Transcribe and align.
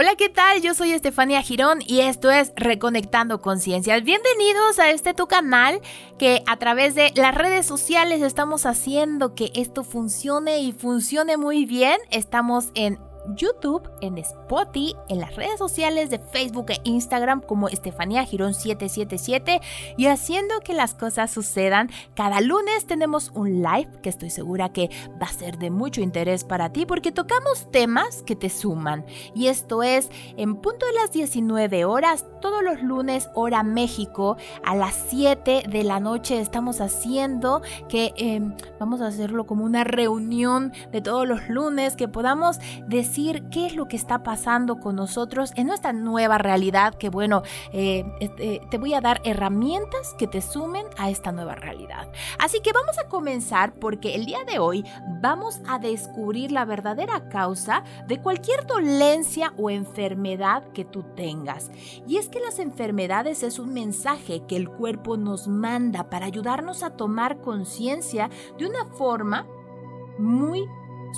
Hola, 0.00 0.14
¿qué 0.14 0.28
tal? 0.28 0.62
Yo 0.62 0.74
soy 0.74 0.92
Estefanía 0.92 1.42
Girón 1.42 1.80
y 1.84 2.02
esto 2.02 2.30
es 2.30 2.52
Reconectando 2.54 3.40
Conciencias. 3.40 4.04
Bienvenidos 4.04 4.78
a 4.78 4.90
este 4.90 5.12
tu 5.12 5.26
canal 5.26 5.80
que 6.20 6.44
a 6.46 6.56
través 6.56 6.94
de 6.94 7.12
las 7.16 7.34
redes 7.34 7.66
sociales 7.66 8.22
estamos 8.22 8.64
haciendo 8.64 9.34
que 9.34 9.50
esto 9.56 9.82
funcione 9.82 10.60
y 10.60 10.70
funcione 10.70 11.36
muy 11.36 11.64
bien. 11.64 11.98
Estamos 12.12 12.70
en 12.76 13.00
YouTube, 13.34 13.88
en 14.00 14.18
Spotify, 14.18 14.58
en 15.08 15.20
las 15.20 15.34
redes 15.36 15.58
sociales 15.58 16.10
de 16.10 16.18
Facebook 16.18 16.70
e 16.70 16.80
Instagram 16.84 17.40
como 17.40 17.68
Estefanía 17.68 18.24
Girón 18.24 18.54
777 18.54 19.60
y 19.96 20.06
haciendo 20.06 20.60
que 20.60 20.74
las 20.74 20.94
cosas 20.94 21.30
sucedan. 21.30 21.90
Cada 22.14 22.40
lunes 22.40 22.86
tenemos 22.86 23.30
un 23.34 23.62
live 23.62 23.90
que 24.02 24.08
estoy 24.08 24.30
segura 24.30 24.72
que 24.72 24.90
va 25.20 25.26
a 25.26 25.32
ser 25.32 25.58
de 25.58 25.70
mucho 25.70 26.00
interés 26.00 26.44
para 26.44 26.72
ti 26.72 26.86
porque 26.86 27.12
tocamos 27.12 27.70
temas 27.70 28.22
que 28.24 28.36
te 28.36 28.50
suman. 28.50 29.04
Y 29.34 29.46
esto 29.46 29.82
es 29.82 30.10
en 30.36 30.56
punto 30.56 30.86
de 30.86 30.92
las 30.94 31.12
19 31.12 31.84
horas, 31.84 32.26
todos 32.40 32.62
los 32.62 32.82
lunes, 32.82 33.28
hora 33.34 33.62
México, 33.62 34.36
a 34.64 34.74
las 34.74 34.94
7 35.08 35.64
de 35.68 35.84
la 35.84 36.00
noche 36.00 36.40
estamos 36.40 36.80
haciendo 36.80 37.62
que 37.88 38.12
em, 38.16 38.54
vamos 38.78 39.00
a 39.00 39.06
hacerlo 39.06 39.46
como 39.46 39.64
una 39.64 39.84
reunión 39.84 40.72
de 40.92 41.00
todos 41.00 41.26
los 41.26 41.48
lunes, 41.48 41.96
que 41.96 42.08
podamos 42.08 42.58
decir 42.86 43.17
qué 43.50 43.66
es 43.66 43.74
lo 43.74 43.88
que 43.88 43.96
está 43.96 44.22
pasando 44.22 44.78
con 44.78 44.96
nosotros 44.96 45.52
en 45.56 45.66
nuestra 45.66 45.92
nueva 45.92 46.38
realidad, 46.38 46.94
que 46.94 47.08
bueno, 47.08 47.42
eh, 47.72 48.04
eh, 48.20 48.60
te 48.70 48.78
voy 48.78 48.94
a 48.94 49.00
dar 49.00 49.20
herramientas 49.24 50.14
que 50.18 50.26
te 50.26 50.40
sumen 50.40 50.86
a 50.96 51.10
esta 51.10 51.32
nueva 51.32 51.54
realidad. 51.54 52.10
Así 52.38 52.60
que 52.60 52.72
vamos 52.72 52.98
a 52.98 53.08
comenzar 53.08 53.72
porque 53.72 54.14
el 54.14 54.26
día 54.26 54.44
de 54.44 54.58
hoy 54.58 54.84
vamos 55.20 55.60
a 55.66 55.78
descubrir 55.78 56.52
la 56.52 56.64
verdadera 56.64 57.28
causa 57.28 57.82
de 58.06 58.20
cualquier 58.20 58.66
dolencia 58.66 59.52
o 59.56 59.70
enfermedad 59.70 60.64
que 60.72 60.84
tú 60.84 61.02
tengas. 61.16 61.70
Y 62.06 62.18
es 62.18 62.28
que 62.28 62.40
las 62.40 62.58
enfermedades 62.58 63.42
es 63.42 63.58
un 63.58 63.72
mensaje 63.72 64.44
que 64.46 64.56
el 64.56 64.68
cuerpo 64.68 65.16
nos 65.16 65.48
manda 65.48 66.08
para 66.08 66.26
ayudarnos 66.26 66.82
a 66.82 66.90
tomar 66.90 67.40
conciencia 67.40 68.30
de 68.58 68.66
una 68.66 68.84
forma 68.96 69.46
muy 70.18 70.66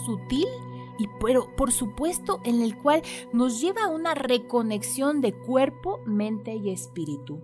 sutil 0.07 0.47
y 1.01 1.09
pero 1.19 1.57
por 1.57 1.73
supuesto 1.73 2.41
en 2.45 2.61
el 2.61 2.77
cual 2.77 3.03
nos 3.33 3.61
lleva 3.61 3.85
a 3.85 3.89
una 3.89 4.15
reconexión 4.15 5.23
de 5.23 5.33
cuerpo, 5.33 6.01
mente 6.05 6.55
y 6.55 6.71
espíritu. 6.71 7.41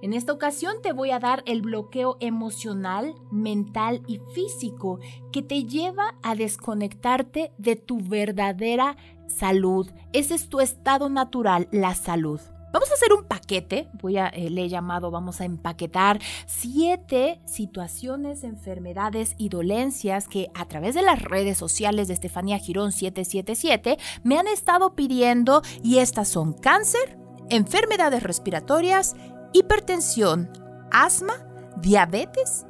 En 0.00 0.12
esta 0.12 0.32
ocasión 0.32 0.76
te 0.82 0.92
voy 0.92 1.10
a 1.10 1.18
dar 1.18 1.42
el 1.46 1.62
bloqueo 1.62 2.16
emocional, 2.20 3.14
mental 3.30 4.02
y 4.06 4.18
físico 4.32 4.98
que 5.32 5.42
te 5.42 5.64
lleva 5.64 6.16
a 6.22 6.34
desconectarte 6.34 7.52
de 7.58 7.76
tu 7.76 8.00
verdadera 8.00 8.96
salud. 9.26 9.90
Ese 10.12 10.34
es 10.34 10.48
tu 10.48 10.60
estado 10.60 11.08
natural, 11.08 11.68
la 11.72 11.94
salud. 11.94 12.40
Vamos 12.76 12.90
a 12.90 12.94
hacer 12.94 13.14
un 13.14 13.24
paquete, 13.24 13.88
voy 14.02 14.18
a, 14.18 14.26
eh, 14.26 14.50
le 14.50 14.64
he 14.64 14.68
llamado, 14.68 15.10
vamos 15.10 15.40
a 15.40 15.46
empaquetar 15.46 16.20
siete 16.44 17.40
situaciones, 17.46 18.44
enfermedades 18.44 19.34
y 19.38 19.48
dolencias 19.48 20.28
que 20.28 20.50
a 20.52 20.66
través 20.66 20.94
de 20.94 21.00
las 21.00 21.22
redes 21.22 21.56
sociales 21.56 22.06
de 22.06 22.12
Estefanía 22.12 22.58
Girón 22.58 22.92
777 22.92 23.96
me 24.24 24.38
han 24.38 24.46
estado 24.46 24.94
pidiendo 24.94 25.62
y 25.82 26.00
estas 26.00 26.28
son 26.28 26.52
cáncer, 26.52 27.16
enfermedades 27.48 28.22
respiratorias, 28.22 29.16
hipertensión, 29.54 30.50
asma, 30.92 31.46
diabetes, 31.78 32.66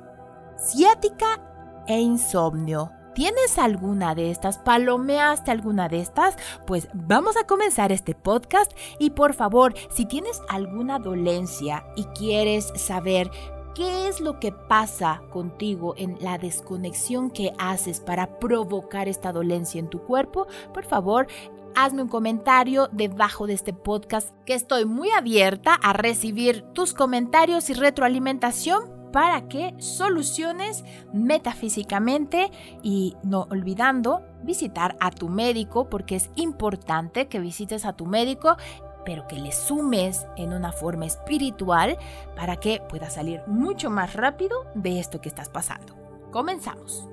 ciática 0.57 1.83
e 1.89 1.99
insomnio. 1.99 2.96
¿Tienes 3.17 3.57
alguna 3.57 4.15
de 4.15 4.31
estas? 4.31 4.59
¿Palomeaste 4.59 5.51
alguna 5.51 5.89
de 5.89 6.01
estas? 6.01 6.37
Pues 6.67 6.87
vamos 6.93 7.35
a 7.39 7.47
comenzar 7.47 7.91
este 7.91 8.15
podcast 8.15 8.71
y 8.99 9.09
por 9.09 9.33
favor, 9.33 9.73
si 9.89 10.05
tienes 10.05 10.43
alguna 10.51 10.99
dolencia 10.99 11.87
y 11.97 12.05
quieres 12.05 12.71
saber 12.77 13.31
¿Qué 13.75 14.09
es 14.09 14.21
lo 14.21 14.41
que 14.41 14.53
pasa 14.53 15.21
contigo 15.31 15.95
en 15.99 16.17
la 16.21 16.39
desconexión 16.39 17.31
que 17.31 17.53
haces 17.59 18.01
para 18.01 18.39
provocar 18.39 19.07
esta 19.07 19.33
dolencia 19.33 19.79
en 19.79 19.91
tu 19.91 20.01
cuerpo? 20.01 20.47
Por 20.73 20.87
favor, 20.87 21.27
hazme 21.75 22.01
un 22.01 22.09
comentario 22.09 22.89
debajo 22.91 23.47
de 23.47 23.53
este 23.53 23.75
podcast 23.75 24.31
que 24.47 24.55
estoy 24.55 24.87
muy 24.87 25.11
abierta 25.11 25.75
a 25.75 25.93
recibir 25.93 26.63
tus 26.73 26.95
comentarios 26.95 27.69
y 27.69 27.75
retroalimentación 27.75 28.96
para 29.13 29.49
que 29.49 29.75
soluciones 29.79 30.85
metafísicamente 31.13 32.51
y 32.83 33.17
no 33.23 33.47
olvidando 33.51 34.23
visitar 34.43 34.97
a 35.01 35.11
tu 35.11 35.29
médico 35.29 35.89
porque 35.89 36.17
es 36.17 36.31
importante 36.37 37.29
que 37.29 37.41
visites 37.41 37.85
a 37.85 37.95
tu 37.95 38.07
médico 38.07 38.57
pero 39.05 39.29
que 39.29 39.39
le 39.39 39.53
sumes 39.53 40.27
en 40.37 40.53
una 40.53 40.73
forma 40.73 41.07
espiritual 41.07 41.97
para 42.35 42.57
que 42.57 42.83
puedas 42.89 43.15
salir 43.15 43.41
mucho 43.47 43.89
más 43.89 44.15
rápido 44.15 44.67
de 44.75 44.99
esto 44.99 45.21
que 45.21 45.29
estás 45.29 45.49
pasando. 45.49 45.95
Comenzamos. 46.33 47.09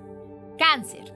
Cáncer. 0.58 1.16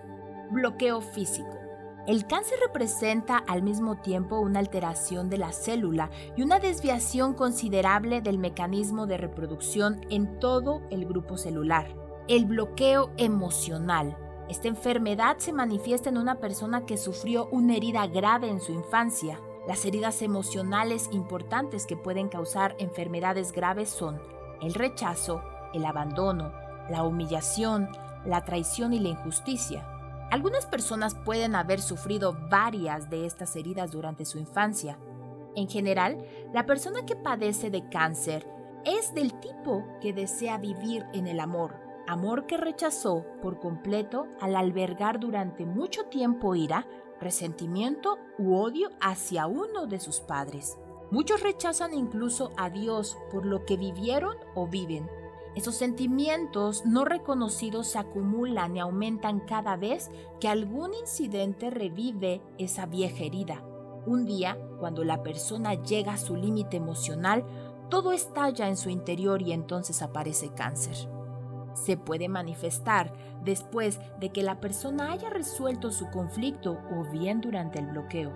Bloqueo 0.52 1.02
físico. 1.02 1.67
El 2.08 2.26
cáncer 2.26 2.58
representa 2.66 3.36
al 3.36 3.64
mismo 3.64 3.98
tiempo 3.98 4.40
una 4.40 4.60
alteración 4.60 5.30
de 5.30 5.38
la 5.38 5.52
célula 5.52 6.10
y 6.38 6.42
una 6.42 6.58
desviación 6.58 7.34
considerable 7.34 8.22
del 8.22 8.38
mecanismo 8.38 9.08
de 9.08 9.18
reproducción 9.18 10.00
en 10.10 10.40
todo 10.40 10.82
el 10.90 11.06
grupo 11.06 11.36
celular. 11.36 11.94
El 12.30 12.46
bloqueo 12.46 13.12
emocional. 13.18 14.18
Esta 14.48 14.70
enfermedad 14.70 15.40
se 15.40 15.52
manifiesta 15.52 16.08
en 16.08 16.18
una 16.18 16.36
persona 16.36 16.86
que 16.86 16.96
sufrió 16.96 17.50
una 17.52 17.76
herida 17.76 18.08
grave 18.08 18.48
en 18.48 18.62
su 18.62 18.72
infancia. 18.72 19.42
Las 19.68 19.84
heridas 19.84 20.22
emocionales 20.22 21.10
importantes 21.12 21.86
que 21.86 21.98
pueden 21.98 22.30
causar 22.30 22.78
enfermedades 22.80 23.52
graves 23.52 23.90
son 23.90 24.22
el 24.62 24.76
rechazo, 24.76 25.42
el 25.74 25.84
abandono, 25.84 26.54
la 26.90 27.04
humillación, 27.04 27.90
la 28.26 28.46
traición 28.46 28.94
y 28.94 29.02
la 29.02 29.10
injusticia. 29.10 29.97
Algunas 30.30 30.66
personas 30.66 31.16
pueden 31.16 31.56
haber 31.56 31.82
sufrido 31.82 32.38
varias 32.50 33.10
de 33.10 33.26
estas 33.26 33.56
heridas 33.56 33.92
durante 33.92 34.26
su 34.26 34.38
infancia. 34.38 35.00
En 35.56 35.70
general, 35.70 36.18
la 36.54 36.66
persona 36.66 37.06
que 37.06 37.16
padece 37.16 37.70
de 37.70 37.88
cáncer 37.90 38.46
es 38.84 39.14
del 39.14 39.40
tipo 39.40 39.86
que 40.02 40.12
desea 40.12 40.58
vivir 40.58 41.06
en 41.14 41.28
el 41.28 41.40
amor, 41.40 41.76
amor 42.08 42.46
que 42.46 42.58
rechazó 42.58 43.26
por 43.42 43.60
completo 43.60 44.28
al 44.42 44.56
albergar 44.56 45.20
durante 45.20 45.66
mucho 45.66 46.06
tiempo 46.06 46.56
ira, 46.56 46.86
resentimiento 47.22 48.20
u 48.38 48.56
odio 48.56 48.90
hacia 49.00 49.48
uno 49.48 49.88
de 49.88 50.00
sus 50.00 50.20
padres. 50.20 50.78
Muchos 51.10 51.42
rechazan 51.42 51.94
incluso 51.94 52.52
a 52.58 52.70
Dios 52.70 53.18
por 53.32 53.46
lo 53.46 53.66
que 53.66 53.78
vivieron 53.78 54.36
o 54.56 54.68
viven, 54.68 55.10
esos 55.58 55.74
sentimientos 55.74 56.86
no 56.86 57.04
reconocidos 57.04 57.88
se 57.88 57.98
acumulan 57.98 58.78
y 58.78 58.80
aumentan 58.80 59.40
cada 59.40 59.76
vez 59.76 60.12
que 60.40 60.48
algún 60.48 60.94
incidente 60.94 61.72
revive 61.72 62.44
esa 62.60 62.86
vieja 62.86 63.24
herida. 63.24 63.64
Un 64.06 64.28
día, 64.28 64.56
cuando 64.80 65.04
la 65.04 65.24
persona 65.24 65.74
llega 65.74 66.14
a 66.14 66.18
su 66.18 66.36
límite 66.36 66.78
emocional, 66.78 67.44
todo 67.90 68.12
estalla 68.12 68.68
en 68.68 68.78
su 68.78 68.92
interior 68.92 69.42
y 69.42 69.52
entonces 69.52 70.04
aparece 70.04 70.50
cáncer. 70.50 70.96
Se 71.74 71.98
puede 71.98 72.30
manifestar 72.30 73.12
después 73.44 74.00
de 74.20 74.30
que 74.30 74.44
la 74.44 74.60
persona 74.60 75.12
haya 75.12 75.32
resuelto 75.32 75.92
su 75.92 76.08
conflicto 76.12 76.78
o 76.96 77.10
bien 77.10 77.42
durante 77.42 77.80
el 77.80 77.88
bloqueo. 77.88 78.32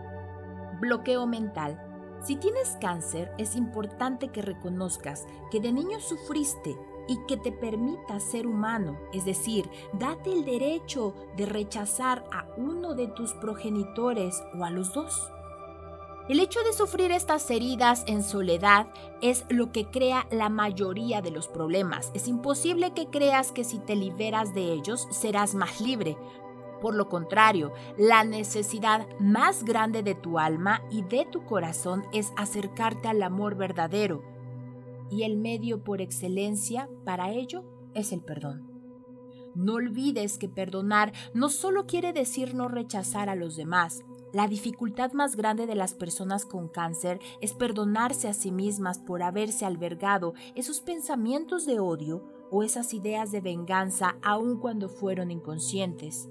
Bloqueo 0.79 1.27
mental. 1.27 1.79
Si 2.23 2.35
tienes 2.35 2.77
cáncer, 2.81 3.31
es 3.37 3.55
importante 3.55 4.29
que 4.29 4.41
reconozcas 4.41 5.27
que 5.51 5.59
de 5.59 5.71
niño 5.71 5.99
sufriste 5.99 6.75
y 7.07 7.17
que 7.27 7.37
te 7.37 7.51
permita 7.51 8.19
ser 8.19 8.47
humano, 8.47 8.97
es 9.13 9.25
decir, 9.25 9.69
date 9.93 10.31
el 10.31 10.45
derecho 10.45 11.13
de 11.37 11.45
rechazar 11.45 12.25
a 12.31 12.47
uno 12.57 12.93
de 12.93 13.07
tus 13.07 13.33
progenitores 13.33 14.43
o 14.57 14.63
a 14.63 14.69
los 14.69 14.93
dos. 14.93 15.31
El 16.29 16.39
hecho 16.39 16.61
de 16.63 16.71
sufrir 16.71 17.11
estas 17.11 17.49
heridas 17.49 18.03
en 18.07 18.23
soledad 18.23 18.87
es 19.21 19.43
lo 19.49 19.71
que 19.71 19.89
crea 19.89 20.27
la 20.31 20.49
mayoría 20.49 21.21
de 21.21 21.31
los 21.31 21.47
problemas. 21.47 22.11
Es 22.13 22.27
imposible 22.27 22.93
que 22.93 23.07
creas 23.07 23.51
que 23.51 23.63
si 23.63 23.79
te 23.79 23.95
liberas 23.95 24.53
de 24.53 24.71
ellos 24.71 25.07
serás 25.09 25.55
más 25.55 25.81
libre. 25.81 26.17
Por 26.79 26.95
lo 26.95 27.09
contrario, 27.09 27.73
la 27.97 28.23
necesidad 28.23 29.07
más 29.19 29.65
grande 29.65 30.03
de 30.03 30.15
tu 30.15 30.39
alma 30.39 30.81
y 30.89 31.01
de 31.01 31.25
tu 31.25 31.43
corazón 31.43 32.05
es 32.13 32.31
acercarte 32.37 33.07
al 33.07 33.21
amor 33.23 33.55
verdadero, 33.55 34.23
y 35.11 35.23
el 35.23 35.37
medio 35.37 35.83
por 35.83 36.01
excelencia 36.01 36.89
para 37.05 37.31
ello 37.31 37.63
es 37.93 38.11
el 38.11 38.21
perdón. 38.21 38.71
No 39.53 39.73
olvides 39.73 40.37
que 40.37 40.47
perdonar 40.47 41.11
no 41.33 41.49
solo 41.49 41.85
quiere 41.85 42.13
decir 42.13 42.55
no 42.55 42.69
rechazar 42.69 43.29
a 43.29 43.35
los 43.35 43.57
demás. 43.57 44.03
La 44.33 44.47
dificultad 44.47 45.11
más 45.11 45.35
grande 45.35 45.67
de 45.67 45.75
las 45.75 45.93
personas 45.93 46.45
con 46.45 46.69
cáncer 46.69 47.19
es 47.41 47.53
perdonarse 47.53 48.29
a 48.29 48.33
sí 48.33 48.51
mismas 48.51 48.97
por 48.97 49.23
haberse 49.23 49.65
albergado 49.65 50.33
esos 50.55 50.79
pensamientos 50.79 51.65
de 51.65 51.81
odio 51.81 52.23
o 52.49 52.63
esas 52.63 52.93
ideas 52.93 53.31
de 53.31 53.41
venganza 53.41 54.15
aun 54.21 54.57
cuando 54.57 54.87
fueron 54.87 55.31
inconscientes. 55.31 56.29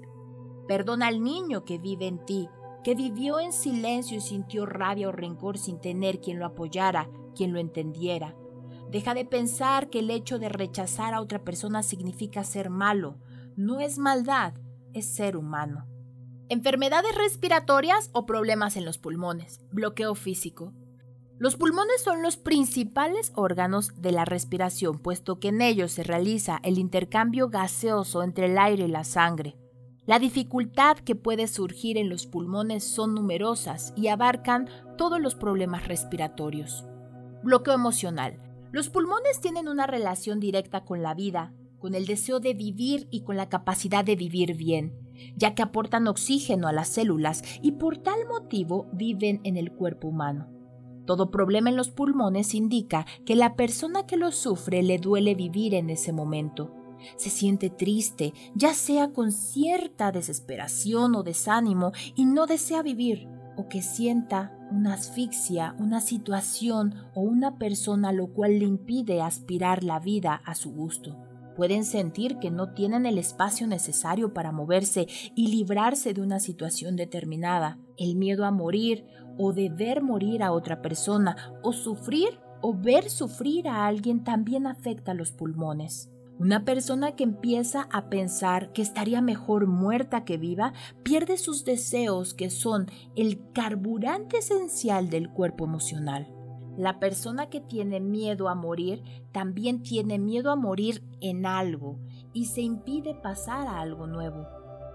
Perdona 0.67 1.07
al 1.07 1.21
niño 1.21 1.63
que 1.63 1.77
vive 1.77 2.07
en 2.07 2.25
ti, 2.25 2.49
que 2.83 2.95
vivió 2.95 3.39
en 3.39 3.53
silencio 3.53 4.17
y 4.17 4.21
sintió 4.21 4.65
rabia 4.65 5.09
o 5.09 5.11
rencor 5.11 5.59
sin 5.59 5.79
tener 5.79 6.21
quien 6.21 6.39
lo 6.39 6.47
apoyara, 6.47 7.07
quien 7.35 7.53
lo 7.53 7.59
entendiera. 7.59 8.35
Deja 8.91 9.13
de 9.13 9.23
pensar 9.23 9.89
que 9.89 9.99
el 9.99 10.09
hecho 10.09 10.37
de 10.37 10.49
rechazar 10.49 11.13
a 11.13 11.21
otra 11.21 11.43
persona 11.43 11.81
significa 11.81 12.43
ser 12.43 12.69
malo. 12.69 13.17
No 13.55 13.79
es 13.79 13.97
maldad, 13.97 14.53
es 14.93 15.05
ser 15.05 15.37
humano. 15.37 15.87
Enfermedades 16.49 17.15
respiratorias 17.15 18.09
o 18.11 18.25
problemas 18.25 18.75
en 18.75 18.83
los 18.83 18.97
pulmones. 18.97 19.61
Bloqueo 19.71 20.13
físico. 20.15 20.73
Los 21.37 21.55
pulmones 21.55 22.03
son 22.03 22.21
los 22.21 22.35
principales 22.35 23.31
órganos 23.35 24.01
de 24.01 24.11
la 24.11 24.25
respiración, 24.25 24.99
puesto 24.99 25.39
que 25.39 25.47
en 25.47 25.61
ellos 25.61 25.93
se 25.93 26.03
realiza 26.03 26.59
el 26.61 26.77
intercambio 26.77 27.49
gaseoso 27.49 28.21
entre 28.21 28.47
el 28.47 28.57
aire 28.57 28.85
y 28.85 28.89
la 28.89 29.05
sangre. 29.05 29.55
La 30.05 30.19
dificultad 30.19 30.97
que 30.97 31.15
puede 31.15 31.47
surgir 31.47 31.97
en 31.97 32.09
los 32.09 32.27
pulmones 32.27 32.83
son 32.83 33.15
numerosas 33.15 33.93
y 33.95 34.09
abarcan 34.09 34.67
todos 34.97 35.21
los 35.21 35.35
problemas 35.35 35.87
respiratorios. 35.87 36.85
Bloqueo 37.41 37.73
emocional. 37.73 38.50
Los 38.71 38.89
pulmones 38.89 39.41
tienen 39.41 39.67
una 39.67 39.85
relación 39.85 40.39
directa 40.39 40.85
con 40.85 41.01
la 41.01 41.13
vida, 41.13 41.53
con 41.79 41.93
el 41.93 42.05
deseo 42.05 42.39
de 42.39 42.53
vivir 42.53 43.07
y 43.11 43.21
con 43.23 43.35
la 43.35 43.49
capacidad 43.49 44.05
de 44.05 44.15
vivir 44.15 44.55
bien, 44.55 44.93
ya 45.35 45.55
que 45.55 45.61
aportan 45.61 46.07
oxígeno 46.07 46.67
a 46.67 46.71
las 46.71 46.87
células 46.87 47.43
y 47.61 47.73
por 47.73 47.97
tal 47.97 48.27
motivo 48.27 48.87
viven 48.93 49.41
en 49.43 49.57
el 49.57 49.73
cuerpo 49.73 50.07
humano. 50.07 50.47
Todo 51.05 51.31
problema 51.31 51.69
en 51.69 51.75
los 51.75 51.89
pulmones 51.89 52.53
indica 52.53 53.05
que 53.25 53.35
la 53.35 53.55
persona 53.55 54.05
que 54.05 54.15
lo 54.15 54.31
sufre 54.31 54.83
le 54.83 54.99
duele 54.99 55.35
vivir 55.35 55.73
en 55.73 55.89
ese 55.89 56.13
momento 56.13 56.77
se 57.17 57.29
siente 57.29 57.69
triste, 57.69 58.33
ya 58.53 58.73
sea 58.73 59.11
con 59.11 59.31
cierta 59.31 60.11
desesperación 60.11 61.15
o 61.15 61.23
desánimo 61.23 61.91
y 62.15 62.25
no 62.25 62.45
desea 62.45 62.83
vivir, 62.83 63.27
o 63.61 63.69
que 63.69 63.83
sienta 63.83 64.51
una 64.71 64.95
asfixia, 64.95 65.75
una 65.77 66.01
situación 66.01 66.95
o 67.13 67.21
una 67.21 67.59
persona 67.59 68.11
lo 68.11 68.33
cual 68.33 68.57
le 68.57 68.65
impide 68.65 69.21
aspirar 69.21 69.83
la 69.83 69.99
vida 69.99 70.41
a 70.45 70.55
su 70.55 70.71
gusto. 70.71 71.15
Pueden 71.55 71.83
sentir 71.83 72.39
que 72.39 72.49
no 72.49 72.73
tienen 72.73 73.05
el 73.05 73.19
espacio 73.19 73.67
necesario 73.67 74.33
para 74.33 74.51
moverse 74.51 75.05
y 75.35 75.49
librarse 75.49 76.15
de 76.15 76.21
una 76.21 76.39
situación 76.39 76.95
determinada. 76.95 77.77
El 77.97 78.15
miedo 78.15 78.45
a 78.45 78.51
morir 78.51 79.05
o 79.37 79.53
de 79.53 79.69
ver 79.69 80.01
morir 80.01 80.41
a 80.41 80.53
otra 80.53 80.81
persona 80.81 81.35
o 81.61 81.71
sufrir 81.71 82.39
o 82.61 82.73
ver 82.73 83.11
sufrir 83.11 83.67
a 83.67 83.85
alguien 83.85 84.23
también 84.23 84.65
afecta 84.65 85.13
los 85.13 85.31
pulmones. 85.31 86.09
Una 86.41 86.65
persona 86.65 87.11
que 87.11 87.23
empieza 87.23 87.87
a 87.91 88.09
pensar 88.09 88.73
que 88.73 88.81
estaría 88.81 89.21
mejor 89.21 89.67
muerta 89.67 90.25
que 90.25 90.37
viva 90.37 90.73
pierde 91.03 91.37
sus 91.37 91.65
deseos 91.65 92.33
que 92.33 92.49
son 92.49 92.87
el 93.15 93.39
carburante 93.53 94.39
esencial 94.39 95.11
del 95.11 95.29
cuerpo 95.29 95.65
emocional. 95.65 96.33
La 96.77 96.97
persona 96.97 97.51
que 97.51 97.61
tiene 97.61 97.99
miedo 97.99 98.49
a 98.49 98.55
morir 98.55 99.03
también 99.31 99.83
tiene 99.83 100.17
miedo 100.17 100.49
a 100.49 100.55
morir 100.55 101.03
en 101.19 101.45
algo 101.45 101.99
y 102.33 102.45
se 102.45 102.61
impide 102.61 103.13
pasar 103.13 103.67
a 103.67 103.79
algo 103.79 104.07
nuevo. 104.07 104.47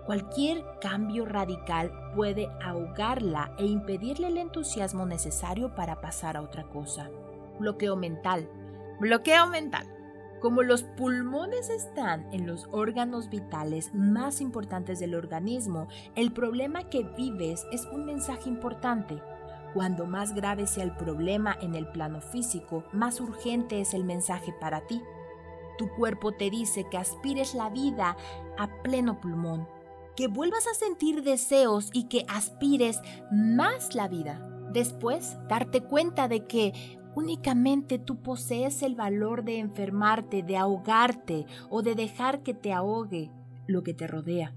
Cualquier 0.05 0.65
cambio 0.81 1.27
radical 1.27 1.93
puede 2.17 2.49
ahogarla 2.61 3.55
e 3.57 3.67
impedirle 3.67 4.27
el 4.27 4.39
entusiasmo 4.39 5.07
necesario 5.07 5.77
para 5.77 6.01
pasar 6.01 6.37
a 6.37 6.43
otra 6.43 6.65
cosa. 6.65 7.09
Bloqueo 7.61 7.95
mental. 7.95 8.51
Bloqueo 8.99 9.47
mental. 9.47 9.96
Como 10.47 10.63
los 10.63 10.85
pulmones 10.85 11.71
están 11.71 12.33
en 12.33 12.47
los 12.47 12.69
órganos 12.71 13.29
vitales 13.31 13.93
más 13.93 14.41
importantes 14.41 15.01
del 15.01 15.17
organismo, 15.17 15.89
el 16.15 16.31
problema 16.31 16.89
que 16.89 17.03
vives 17.03 17.67
es 17.73 17.85
un 17.87 18.05
mensaje 18.05 18.49
importante. 18.49 19.21
Cuando 19.75 20.07
más 20.07 20.37
grave 20.37 20.69
sea 20.69 20.85
el 20.85 20.95
problema 20.95 21.59
en 21.61 21.75
el 21.75 21.89
plano 21.89 22.21
físico, 22.21 22.85
más 22.93 23.21
urgente 23.21 23.81
es 23.81 23.93
el 23.93 24.05
mensaje 24.05 24.55
para 24.61 24.87
ti. 24.87 25.03
Tu 25.79 25.89
cuerpo 25.97 26.31
te 26.31 26.49
dice 26.49 26.87
que 26.89 26.97
aspires 26.97 27.53
la 27.53 27.69
vida 27.69 28.17
a 28.57 28.83
pleno 28.85 29.21
pulmón, 29.21 29.67
que 30.15 30.29
vuelvas 30.29 30.69
a 30.69 30.75
sentir 30.75 31.25
deseos 31.25 31.91
y 31.93 32.05
que 32.05 32.25
aspires 32.29 33.01
más 33.33 33.97
la 33.97 34.07
vida. 34.07 34.49
Después, 34.73 35.39
darte 35.49 35.81
cuenta 35.81 36.29
de 36.29 36.47
que 36.47 37.01
Únicamente 37.17 37.99
tú 37.99 38.21
posees 38.21 38.83
el 38.83 38.95
valor 38.95 39.43
de 39.43 39.59
enfermarte, 39.59 40.43
de 40.43 40.59
ahogarte 40.59 41.47
o 41.71 41.81
de 41.81 41.95
dejar 41.95 42.43
que 42.43 42.53
te 42.53 42.75
ahogue 42.75 43.31
lo 43.67 43.83
que 43.83 43.95
te 43.95 44.07
rodea. 44.07 44.55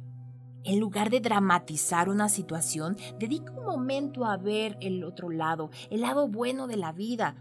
En 0.65 0.77
lugar 0.77 1.09
de 1.09 1.21
dramatizar 1.21 2.09
una 2.09 2.27
situación, 2.27 2.97
dedica 3.17 3.53
un 3.53 3.63
momento 3.63 4.25
a 4.25 4.35
ver 4.35 4.77
el 4.81 5.05
otro 5.05 5.29
lado, 5.29 5.69
el 5.89 6.01
lado 6.01 6.27
bueno 6.27 6.67
de 6.67 6.75
la 6.75 6.91
vida, 6.91 7.37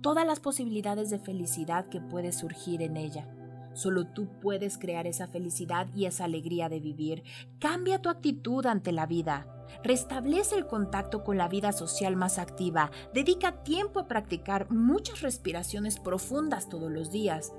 todas 0.00 0.26
las 0.26 0.40
posibilidades 0.40 1.10
de 1.10 1.18
felicidad 1.18 1.84
que 1.84 2.00
puede 2.00 2.32
surgir 2.32 2.80
en 2.80 2.96
ella. 2.96 3.28
Solo 3.74 4.06
tú 4.06 4.28
puedes 4.40 4.78
crear 4.78 5.06
esa 5.06 5.28
felicidad 5.28 5.86
y 5.94 6.06
esa 6.06 6.24
alegría 6.24 6.68
de 6.68 6.80
vivir. 6.80 7.22
Cambia 7.58 8.00
tu 8.00 8.08
actitud 8.08 8.66
ante 8.66 8.92
la 8.92 9.06
vida. 9.06 9.46
Restablece 9.82 10.56
el 10.56 10.66
contacto 10.66 11.24
con 11.24 11.38
la 11.38 11.48
vida 11.48 11.72
social 11.72 12.16
más 12.16 12.38
activa. 12.38 12.90
Dedica 13.14 13.62
tiempo 13.62 14.00
a 14.00 14.06
practicar 14.06 14.70
muchas 14.70 15.22
respiraciones 15.22 15.98
profundas 15.98 16.68
todos 16.68 16.90
los 16.90 17.10
días. 17.10 17.52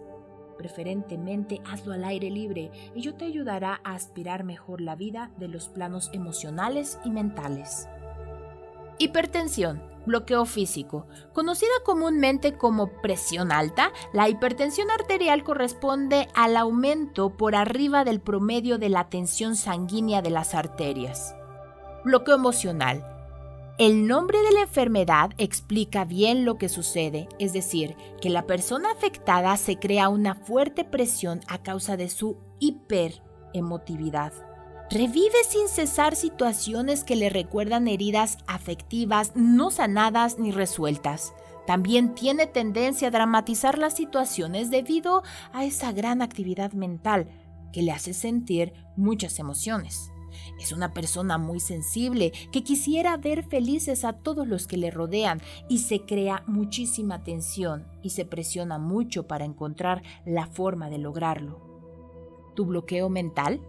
Preferentemente 0.57 1.61
hazlo 1.65 1.93
al 1.93 2.03
aire 2.03 2.29
libre. 2.29 2.71
Ello 2.95 3.15
te 3.15 3.25
ayudará 3.25 3.81
a 3.83 3.95
aspirar 3.95 4.43
mejor 4.43 4.81
la 4.81 4.95
vida 4.95 5.31
de 5.37 5.47
los 5.47 5.67
planos 5.67 6.09
emocionales 6.13 6.99
y 7.03 7.09
mentales. 7.09 7.87
Hipertensión, 8.99 9.81
bloqueo 10.05 10.45
físico. 10.45 11.07
Conocida 11.33 11.71
comúnmente 11.83 12.57
como 12.57 13.01
presión 13.01 13.51
alta, 13.51 13.91
la 14.13 14.29
hipertensión 14.29 14.91
arterial 14.91 15.43
corresponde 15.43 16.27
al 16.35 16.57
aumento 16.57 17.31
por 17.31 17.55
arriba 17.55 18.03
del 18.03 18.21
promedio 18.21 18.77
de 18.77 18.89
la 18.89 19.09
tensión 19.09 19.55
sanguínea 19.55 20.21
de 20.21 20.29
las 20.29 20.53
arterias. 20.53 21.35
Bloqueo 22.05 22.35
emocional. 22.35 23.09
El 23.79 24.05
nombre 24.07 24.37
de 24.43 24.51
la 24.51 24.61
enfermedad 24.61 25.31
explica 25.39 26.05
bien 26.05 26.45
lo 26.45 26.59
que 26.59 26.69
sucede, 26.69 27.27
es 27.39 27.53
decir, 27.53 27.95
que 28.21 28.29
la 28.29 28.45
persona 28.45 28.91
afectada 28.91 29.57
se 29.57 29.79
crea 29.79 30.09
una 30.09 30.35
fuerte 30.35 30.83
presión 30.83 31.41
a 31.47 31.63
causa 31.63 31.97
de 31.97 32.09
su 32.09 32.37
hiperemotividad. 32.59 34.52
Revive 34.93 35.43
sin 35.49 35.69
cesar 35.69 36.15
situaciones 36.15 37.03
que 37.03 37.15
le 37.15 37.31
recuerdan 37.31 37.87
heridas 37.87 38.37
afectivas 38.45 39.31
no 39.33 39.71
sanadas 39.71 40.37
ni 40.37 40.51
resueltas. 40.51 41.33
También 41.65 42.13
tiene 42.13 42.45
tendencia 42.45 43.07
a 43.07 43.11
dramatizar 43.11 43.79
las 43.79 43.95
situaciones 43.95 44.69
debido 44.69 45.23
a 45.51 45.65
esa 45.65 45.91
gran 45.93 46.21
actividad 46.21 46.73
mental 46.73 47.27
que 47.71 47.81
le 47.81 47.91
hace 47.91 48.13
sentir 48.13 48.73
muchas 48.95 49.39
emociones. 49.39 50.11
Es 50.59 50.71
una 50.71 50.93
persona 50.93 51.39
muy 51.39 51.59
sensible 51.59 52.31
que 52.51 52.63
quisiera 52.63 53.17
ver 53.17 53.43
felices 53.45 54.05
a 54.05 54.13
todos 54.13 54.47
los 54.47 54.67
que 54.67 54.77
le 54.77 54.91
rodean 54.91 55.41
y 55.69 55.79
se 55.79 56.01
crea 56.01 56.43
muchísima 56.45 57.23
tensión 57.23 57.87
y 58.03 58.11
se 58.11 58.25
presiona 58.25 58.77
mucho 58.77 59.25
para 59.25 59.43
encontrar 59.43 60.03
la 60.23 60.45
forma 60.45 60.91
de 60.91 60.99
lograrlo. 60.99 61.73
¿Tu 62.53 62.63
bloqueo 62.67 63.09
mental? 63.09 63.59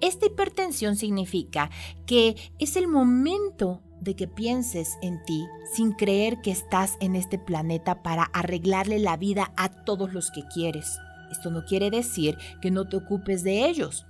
Esta 0.00 0.26
hipertensión 0.26 0.96
significa 0.96 1.70
que 2.06 2.36
es 2.58 2.76
el 2.76 2.88
momento 2.88 3.82
de 4.00 4.16
que 4.16 4.26
pienses 4.26 4.96
en 5.02 5.22
ti 5.24 5.46
sin 5.72 5.92
creer 5.92 6.40
que 6.40 6.50
estás 6.50 6.96
en 7.00 7.16
este 7.16 7.38
planeta 7.38 8.02
para 8.02 8.24
arreglarle 8.32 8.98
la 8.98 9.16
vida 9.16 9.52
a 9.56 9.68
todos 9.68 10.12
los 10.12 10.30
que 10.30 10.42
quieres. 10.54 10.98
Esto 11.30 11.50
no 11.50 11.64
quiere 11.64 11.90
decir 11.90 12.36
que 12.60 12.70
no 12.70 12.88
te 12.88 12.96
ocupes 12.96 13.44
de 13.44 13.68
ellos, 13.68 14.06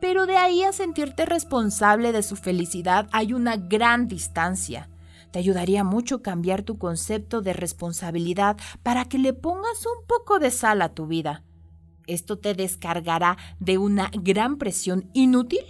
pero 0.00 0.26
de 0.26 0.36
ahí 0.36 0.62
a 0.62 0.72
sentirte 0.72 1.26
responsable 1.26 2.12
de 2.12 2.22
su 2.22 2.36
felicidad 2.36 3.08
hay 3.12 3.32
una 3.32 3.56
gran 3.56 4.08
distancia. 4.08 4.88
Te 5.30 5.38
ayudaría 5.38 5.84
mucho 5.84 6.22
cambiar 6.22 6.62
tu 6.62 6.78
concepto 6.78 7.42
de 7.42 7.52
responsabilidad 7.52 8.56
para 8.82 9.04
que 9.04 9.18
le 9.18 9.32
pongas 9.32 9.84
un 9.84 10.06
poco 10.06 10.38
de 10.38 10.50
sal 10.50 10.82
a 10.82 10.94
tu 10.94 11.06
vida. 11.06 11.45
Esto 12.06 12.38
te 12.38 12.54
descargará 12.54 13.36
de 13.58 13.78
una 13.78 14.10
gran 14.12 14.58
presión 14.58 15.10
inútil 15.12 15.64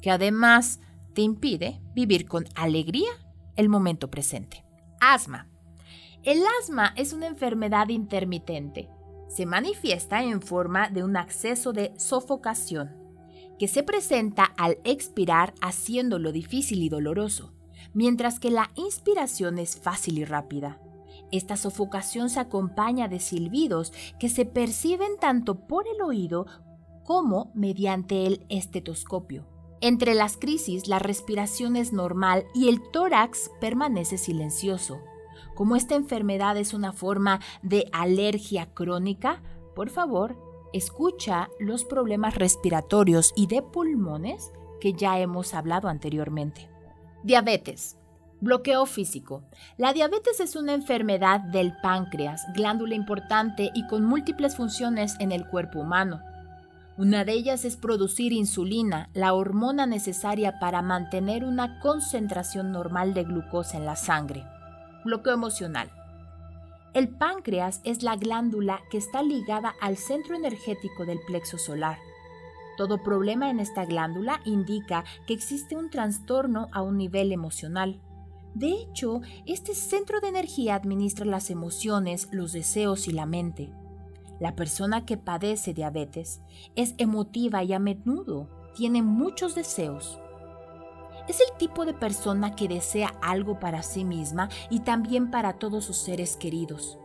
que 0.00 0.10
además 0.10 0.80
te 1.14 1.22
impide 1.22 1.80
vivir 1.94 2.26
con 2.26 2.44
alegría 2.54 3.10
el 3.56 3.68
momento 3.68 4.10
presente. 4.10 4.64
Asma. 5.00 5.48
El 6.22 6.42
asma 6.60 6.92
es 6.96 7.12
una 7.12 7.26
enfermedad 7.26 7.88
intermitente. 7.88 8.88
Se 9.28 9.46
manifiesta 9.46 10.22
en 10.22 10.40
forma 10.40 10.88
de 10.88 11.04
un 11.04 11.16
acceso 11.16 11.72
de 11.72 11.92
sofocación 11.98 12.96
que 13.58 13.68
se 13.68 13.82
presenta 13.82 14.44
al 14.56 14.78
expirar 14.84 15.54
haciéndolo 15.60 16.32
difícil 16.32 16.82
y 16.82 16.88
doloroso, 16.88 17.52
mientras 17.92 18.40
que 18.40 18.50
la 18.50 18.70
inspiración 18.74 19.58
es 19.58 19.76
fácil 19.76 20.18
y 20.18 20.24
rápida. 20.24 20.80
Esta 21.34 21.56
sofocación 21.56 22.30
se 22.30 22.38
acompaña 22.38 23.08
de 23.08 23.18
silbidos 23.18 23.92
que 24.20 24.28
se 24.28 24.46
perciben 24.46 25.18
tanto 25.18 25.66
por 25.66 25.88
el 25.88 26.00
oído 26.00 26.46
como 27.02 27.50
mediante 27.56 28.24
el 28.28 28.46
estetoscopio. 28.48 29.44
Entre 29.80 30.14
las 30.14 30.36
crisis, 30.36 30.86
la 30.86 31.00
respiración 31.00 31.74
es 31.74 31.92
normal 31.92 32.46
y 32.54 32.68
el 32.68 32.80
tórax 32.92 33.50
permanece 33.60 34.16
silencioso. 34.16 35.00
Como 35.56 35.74
esta 35.74 35.96
enfermedad 35.96 36.56
es 36.56 36.72
una 36.72 36.92
forma 36.92 37.40
de 37.62 37.88
alergia 37.92 38.72
crónica, 38.72 39.42
por 39.74 39.90
favor, 39.90 40.38
escucha 40.72 41.48
los 41.58 41.84
problemas 41.84 42.36
respiratorios 42.36 43.32
y 43.34 43.48
de 43.48 43.60
pulmones 43.60 44.52
que 44.80 44.92
ya 44.92 45.18
hemos 45.18 45.52
hablado 45.52 45.88
anteriormente. 45.88 46.70
Diabetes. 47.24 47.98
Bloqueo 48.44 48.84
físico. 48.84 49.42
La 49.78 49.94
diabetes 49.94 50.38
es 50.38 50.54
una 50.54 50.74
enfermedad 50.74 51.40
del 51.40 51.74
páncreas, 51.80 52.44
glándula 52.52 52.94
importante 52.94 53.70
y 53.74 53.86
con 53.86 54.04
múltiples 54.04 54.54
funciones 54.54 55.16
en 55.18 55.32
el 55.32 55.46
cuerpo 55.46 55.80
humano. 55.80 56.20
Una 56.98 57.24
de 57.24 57.32
ellas 57.32 57.64
es 57.64 57.78
producir 57.78 58.34
insulina, 58.34 59.08
la 59.14 59.32
hormona 59.32 59.86
necesaria 59.86 60.58
para 60.58 60.82
mantener 60.82 61.42
una 61.42 61.80
concentración 61.80 62.70
normal 62.70 63.14
de 63.14 63.24
glucosa 63.24 63.78
en 63.78 63.86
la 63.86 63.96
sangre. 63.96 64.44
Bloqueo 65.06 65.32
emocional. 65.32 65.90
El 66.92 67.08
páncreas 67.08 67.80
es 67.82 68.02
la 68.02 68.16
glándula 68.16 68.82
que 68.90 68.98
está 68.98 69.22
ligada 69.22 69.72
al 69.80 69.96
centro 69.96 70.36
energético 70.36 71.06
del 71.06 71.20
plexo 71.26 71.56
solar. 71.56 71.96
Todo 72.76 73.02
problema 73.02 73.48
en 73.48 73.58
esta 73.58 73.86
glándula 73.86 74.42
indica 74.44 75.02
que 75.26 75.32
existe 75.32 75.76
un 75.76 75.88
trastorno 75.88 76.68
a 76.72 76.82
un 76.82 76.98
nivel 76.98 77.32
emocional. 77.32 78.02
De 78.54 78.68
hecho, 78.68 79.20
este 79.46 79.74
centro 79.74 80.20
de 80.20 80.28
energía 80.28 80.76
administra 80.76 81.26
las 81.26 81.50
emociones, 81.50 82.28
los 82.30 82.52
deseos 82.52 83.08
y 83.08 83.12
la 83.12 83.26
mente. 83.26 83.72
La 84.38 84.54
persona 84.54 85.04
que 85.04 85.16
padece 85.16 85.74
diabetes 85.74 86.40
es 86.76 86.94
emotiva 86.98 87.64
y 87.64 87.72
a 87.72 87.78
menudo 87.78 88.48
tiene 88.74 89.02
muchos 89.02 89.54
deseos. 89.54 90.20
Es 91.28 91.40
el 91.40 91.56
tipo 91.58 91.84
de 91.84 91.94
persona 91.94 92.54
que 92.54 92.68
desea 92.68 93.14
algo 93.22 93.58
para 93.58 93.82
sí 93.82 94.04
misma 94.04 94.48
y 94.70 94.80
también 94.80 95.30
para 95.30 95.54
todos 95.54 95.84
sus 95.84 95.96
seres 95.96 96.36
queridos. 96.36 96.98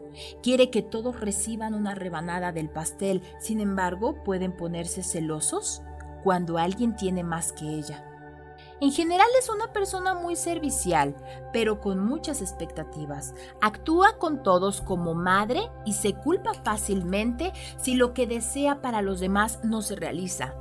Quiere 0.43 0.69
que 0.69 0.81
todos 0.81 1.19
reciban 1.19 1.73
una 1.73 1.95
rebanada 1.95 2.51
del 2.51 2.69
pastel, 2.69 3.21
sin 3.39 3.59
embargo 3.59 4.23
pueden 4.23 4.55
ponerse 4.55 5.03
celosos 5.03 5.81
cuando 6.23 6.57
alguien 6.57 6.95
tiene 6.95 7.23
más 7.23 7.53
que 7.53 7.65
ella. 7.65 8.08
En 8.81 8.93
general 8.93 9.27
es 9.37 9.49
una 9.49 9.73
persona 9.73 10.13
muy 10.13 10.37
servicial, 10.37 11.13
pero 11.51 11.81
con 11.81 11.99
muchas 11.99 12.41
expectativas. 12.41 13.33
Actúa 13.61 14.17
con 14.17 14.41
todos 14.41 14.81
como 14.81 15.13
madre 15.13 15.69
y 15.85 15.93
se 15.93 16.13
culpa 16.13 16.53
fácilmente 16.53 17.51
si 17.77 17.95
lo 17.95 18.13
que 18.13 18.25
desea 18.25 18.81
para 18.81 19.01
los 19.01 19.19
demás 19.19 19.59
no 19.63 19.81
se 19.81 19.97
realiza. 19.97 20.53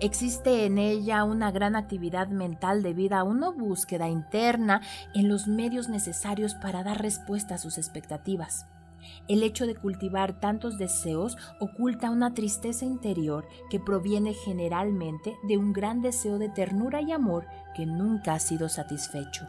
Existe 0.00 0.66
en 0.66 0.78
ella 0.78 1.24
una 1.24 1.50
gran 1.50 1.74
actividad 1.74 2.28
mental 2.28 2.82
debido 2.82 3.16
a 3.16 3.24
una 3.24 3.48
búsqueda 3.48 4.08
interna 4.08 4.82
en 5.14 5.28
los 5.28 5.48
medios 5.48 5.88
necesarios 5.88 6.54
para 6.54 6.84
dar 6.84 7.00
respuesta 7.00 7.54
a 7.54 7.58
sus 7.58 7.78
expectativas. 7.78 8.66
El 9.28 9.42
hecho 9.42 9.66
de 9.66 9.74
cultivar 9.74 10.38
tantos 10.40 10.78
deseos 10.78 11.36
oculta 11.60 12.10
una 12.10 12.34
tristeza 12.34 12.84
interior 12.84 13.46
que 13.70 13.80
proviene 13.80 14.34
generalmente 14.34 15.36
de 15.42 15.58
un 15.58 15.72
gran 15.72 16.02
deseo 16.02 16.38
de 16.38 16.48
ternura 16.48 17.00
y 17.00 17.12
amor 17.12 17.46
que 17.74 17.86
nunca 17.86 18.34
ha 18.34 18.40
sido 18.40 18.68
satisfecho. 18.68 19.46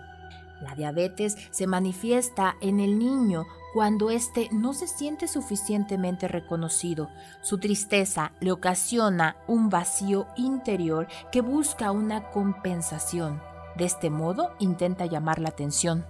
La 0.62 0.76
diabetes 0.76 1.38
se 1.52 1.68
manifiesta 1.68 2.56
en 2.62 2.80
el 2.80 2.98
niño 2.98 3.46
cuando 3.74 4.12
éste 4.12 4.50
no 4.52 4.74
se 4.74 4.88
siente 4.88 5.28
suficientemente 5.28 6.28
reconocido. 6.28 7.10
Su 7.42 7.58
tristeza 7.58 8.32
le 8.40 8.52
ocasiona 8.52 9.36
un 9.48 9.70
vacío 9.70 10.28
interior 10.38 11.08
que 11.32 11.42
busca 11.42 11.92
una 11.92 12.30
compensación. 12.30 13.42
De 13.76 13.86
este 13.86 14.10
modo 14.10 14.52
intenta 14.60 15.06
llamar 15.06 15.40
la 15.40 15.50
atención. 15.50 16.06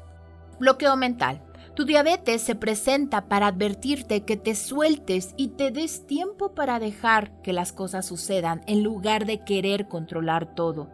Bloqueo 0.60 0.96
mental. 0.98 1.42
Tu 1.76 1.86
diabetes 1.86 2.44
se 2.44 2.54
presenta 2.54 3.28
para 3.28 3.48
advertirte 3.48 4.22
que 4.22 4.38
te 4.38 4.54
sueltes 4.54 5.34
y 5.38 5.50
te 5.50 5.72
des 5.72 6.06
tiempo 6.06 6.54
para 6.54 6.78
dejar 6.78 7.42
que 7.42 7.52
las 7.52 7.74
cosas 7.74 8.06
sucedan 8.06 8.62
en 8.68 8.84
lugar 8.84 9.26
de 9.26 9.44
querer 9.44 9.88
controlar 9.88 10.54
todo. 10.54 10.92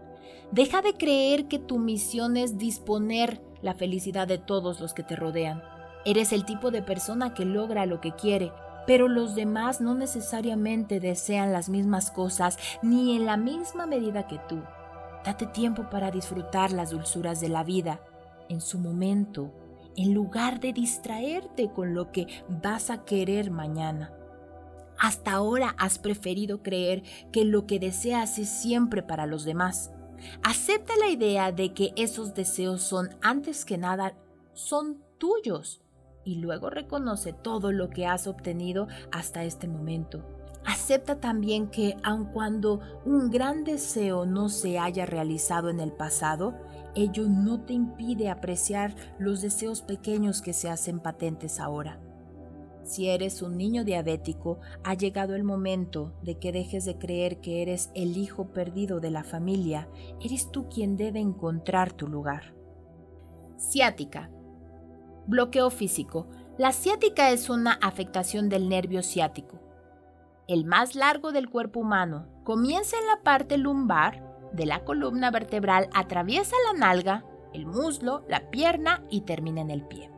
Deja 0.53 0.81
de 0.81 0.93
creer 0.93 1.50
que 1.50 1.59
tu 1.59 1.79
misión 1.79 2.38
es 2.38 2.57
disponer 2.57 3.41
la 3.62 3.74
felicidad 3.74 4.25
de 4.25 4.38
todos 4.38 4.79
los 4.79 4.93
que 4.93 5.03
te 5.03 5.17
rodean. 5.17 5.62
Eres 6.05 6.31
el 6.31 6.45
tipo 6.45 6.71
de 6.71 6.81
persona 6.81 7.33
que 7.33 7.43
logra 7.43 7.86
lo 7.86 8.00
que 8.00 8.13
quiere, 8.13 8.53
pero 8.88 9.09
los 9.09 9.36
demás 9.36 9.81
no 9.81 9.95
necesariamente 9.95 11.01
desean 11.01 11.51
las 11.51 11.67
mismas 11.67 12.09
cosas 12.09 12.57
ni 12.81 13.17
en 13.17 13.25
la 13.25 13.36
misma 13.36 13.86
medida 13.86 14.27
que 14.27 14.39
tú. 14.48 14.63
Date 15.25 15.45
tiempo 15.45 15.89
para 15.89 16.09
disfrutar 16.09 16.71
las 16.71 16.91
dulzuras 16.91 17.41
de 17.41 17.50
la 17.50 17.65
vida 17.65 18.00
en 18.48 18.62
su 18.62 18.79
momento 18.79 19.51
en 20.00 20.13
lugar 20.13 20.62
de 20.62 20.72
distraerte 20.72 21.70
con 21.70 21.94
lo 21.94 22.12
que 22.13 22.25
vas 22.48 22.89
a 22.89 23.03
querer 23.03 23.51
mañana. 23.51 24.13
Hasta 24.98 25.34
ahora 25.34 25.75
has 25.77 26.00
preferido 26.00 26.63
creer 26.63 27.03
que 27.34 27.44
lo 27.44 27.68
que 27.68 27.79
deseas 27.79 28.39
es 28.39 28.48
siempre 28.48 29.03
para 29.03 29.25
los 29.25 29.44
demás. 29.44 29.91
Acepta 30.41 30.94
la 30.98 31.10
idea 31.10 31.51
de 31.51 31.74
que 31.74 31.91
esos 31.98 32.34
deseos 32.34 32.82
son 32.82 33.10
antes 33.22 33.65
que 33.65 33.77
nada 33.77 34.13
son 34.53 35.03
tuyos 35.18 35.82
y 36.24 36.36
luego 36.36 36.70
reconoce 36.70 37.34
todo 37.34 37.74
lo 37.74 37.89
que 37.89 38.06
has 38.06 38.25
obtenido 38.25 38.88
hasta 39.12 39.44
este 39.44 39.68
momento. 39.68 40.24
Acepta 40.65 41.20
también 41.20 41.68
que 41.68 41.98
aun 42.03 42.25
cuando 42.25 42.79
un 43.03 43.32
gran 43.32 43.65
deseo 43.65 44.25
no 44.25 44.48
se 44.48 44.79
haya 44.79 45.06
realizado 45.06 45.70
en 45.70 45.79
el 45.82 45.91
pasado, 45.91 46.56
ello 46.96 47.27
no 47.27 47.62
te 47.62 47.74
impide 47.74 48.29
apreciar 48.29 48.96
los 49.17 49.41
deseos 49.41 49.81
pequeños 49.81 50.41
que 50.41 50.53
se 50.53 50.69
hacen 50.69 51.00
patentes 51.00 51.60
ahora. 51.60 52.00
Si 52.84 53.08
eres 53.08 53.41
un 53.41 53.58
niño 53.58 53.84
diabético, 53.84 54.60
ha 54.84 54.96
llegado 54.96 55.36
el 55.36 55.43
momento 55.43 56.13
de 56.24 56.39
que 56.39 56.51
dejes 56.51 56.86
de 56.86 56.98
creer 56.98 57.39
que 57.39 57.62
eres 57.62 57.91
el 57.93 58.17
hijo 58.17 58.48
perdido 58.48 59.00
de 59.00 59.12
la 59.12 59.24
familia. 59.24 59.88
Eres 60.22 60.51
tú 60.51 60.67
quien 60.69 60.98
debe 60.98 61.19
encontrar 61.19 61.93
tu 61.93 62.08
lugar. 62.08 62.55
Ciática. 63.60 64.31
Bloqueo 65.27 65.69
físico. 65.69 66.27
La 66.58 66.72
ciática 66.72 67.29
es 67.29 67.50
una 67.50 67.74
afectación 67.74 68.50
del 68.50 68.67
nervio 68.67 69.03
ciático, 69.03 69.60
el 70.48 70.65
más 70.65 70.96
largo 70.96 71.31
del 71.31 71.50
cuerpo 71.50 71.81
humano. 71.81 72.27
Comienza 72.43 72.98
en 72.98 73.05
la 73.05 73.22
parte 73.22 73.58
lumbar 73.58 74.28
de 74.51 74.65
la 74.65 74.84
columna 74.84 75.32
vertebral 75.32 75.89
atraviesa 75.94 76.56
la 76.65 76.79
nalga, 76.79 77.25
el 77.53 77.65
muslo, 77.65 78.24
la 78.27 78.50
pierna 78.50 79.03
y 79.10 79.22
termina 79.22 79.62
en 79.62 79.72
el 79.72 79.84
pie. 79.84 80.10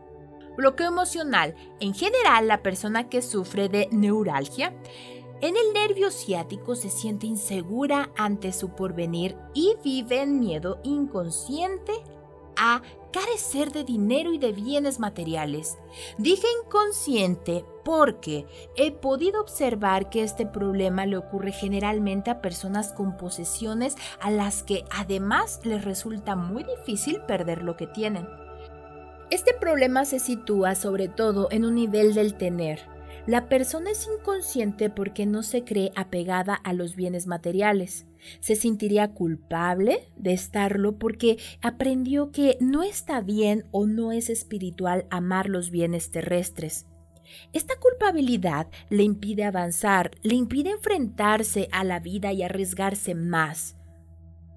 Bloqueo 0.58 0.88
emocional. 0.88 1.56
En 1.80 1.94
general, 1.94 2.48
la 2.48 2.62
persona 2.62 3.10
que 3.10 3.22
sufre 3.22 3.70
de 3.70 3.88
neuralgia 3.92 4.74
en 5.42 5.56
el 5.58 5.74
nervio 5.74 6.12
ciático 6.12 6.76
se 6.76 6.90
siente 6.90 7.26
insegura 7.26 8.12
ante 8.16 8.54
su 8.54 8.70
porvenir 8.70 9.36
y 9.54 9.76
vive 9.84 10.22
en 10.22 10.40
miedo 10.40 10.80
inconsciente 10.84 11.94
a 12.56 12.84
carecer 13.12 13.72
de 13.72 13.84
dinero 13.84 14.34
y 14.34 14.38
de 14.38 14.52
bienes 14.52 15.00
materiales. 15.00 15.80
Dije 16.20 16.46
inconsciente 16.64 17.66
porque 17.84 18.46
he 18.76 18.92
podido 18.92 19.42
observar 19.42 20.10
que 20.10 20.24
este 20.24 20.46
problema 20.46 21.06
le 21.06 21.18
ocurre 21.18 21.52
generalmente 21.52 22.30
a 22.32 22.42
personas 22.42 22.94
con 22.94 23.18
posesiones 23.18 23.96
a 24.20 24.32
las 24.32 24.64
que 24.64 24.86
además 24.92 25.62
les 25.64 25.84
resulta 25.84 26.36
muy 26.36 26.64
difícil 26.64 27.22
perder 27.22 27.64
lo 27.64 27.78
que 27.78 27.88
tienen. 27.88 28.28
Este 29.30 29.54
problema 29.54 30.06
se 30.06 30.20
sitúa 30.20 30.76
sobre 30.76 31.08
todo 31.08 31.48
en 31.52 31.64
un 31.66 31.76
nivel 31.76 32.14
del 32.14 32.36
tener, 32.36 32.82
la 33.28 33.50
persona 33.50 33.92
es 33.92 34.08
inconsciente 34.08 34.90
porque 34.90 35.28
no 35.28 35.44
se 35.44 35.64
cree 35.64 35.92
apegada 35.96 36.56
a 36.56 36.74
los 36.74 36.96
bienes 36.96 37.28
materiales. 37.28 38.08
Se 38.40 38.56
sentiría 38.56 39.14
culpable 39.14 40.08
de 40.16 40.34
estarlo 40.34 40.98
porque 40.98 41.38
aprendió 41.62 42.32
que 42.32 42.58
no 42.60 42.82
está 42.82 43.22
bien 43.22 43.66
o 43.72 43.86
no 43.86 44.12
es 44.12 44.30
espiritual 44.30 45.06
amar 45.12 45.50
los 45.50 45.70
bienes 45.70 46.10
terrestres. 46.10 46.88
Esta 47.54 47.76
culpabilidad 47.80 48.68
le 48.90 49.04
impide 49.04 49.44
avanzar, 49.44 50.12
le 50.24 50.36
impide 50.36 50.72
enfrentarse 50.72 51.68
a 51.72 51.84
la 51.84 52.00
vida 52.00 52.32
y 52.34 52.44
arriesgarse 52.44 53.16
más. 53.16 53.76